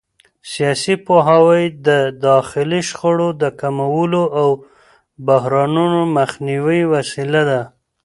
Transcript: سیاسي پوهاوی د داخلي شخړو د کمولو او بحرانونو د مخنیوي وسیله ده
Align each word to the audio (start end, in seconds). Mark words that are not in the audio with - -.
سیاسي 0.51 0.93
پوهاوی 1.05 1.63
د 1.87 1.89
داخلي 2.27 2.81
شخړو 2.89 3.29
د 3.41 3.43
کمولو 3.59 4.23
او 4.41 4.49
بحرانونو 5.27 5.99
د 6.07 6.11
مخنیوي 6.17 6.81
وسیله 6.93 7.41
ده 7.49 7.61